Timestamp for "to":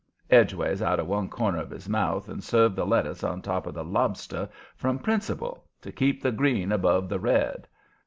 5.79-5.91